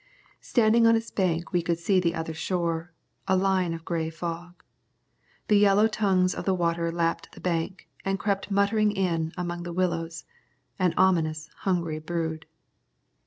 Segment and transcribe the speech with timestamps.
[0.41, 2.91] Standing on its bank we could see the other shore,
[3.27, 4.63] a line of grey fog.
[5.47, 9.71] The yellow tongues of the water lapped the bank, and crept muttering in among the
[9.71, 10.25] willows,
[10.79, 12.47] an ominous, hungry brood.